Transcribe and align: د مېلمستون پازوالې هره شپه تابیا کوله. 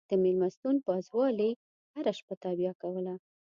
د 0.09 0.11
مېلمستون 0.23 0.75
پازوالې 0.87 1.51
هره 1.95 2.11
شپه 2.19 2.35
تابیا 2.43 2.71
کوله. 2.81 3.15